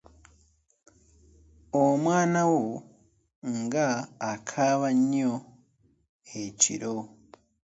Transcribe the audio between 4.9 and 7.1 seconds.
nnyo ekiro.